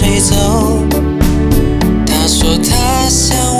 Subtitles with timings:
[0.00, 0.34] 吹走。
[2.06, 3.59] 他说他想。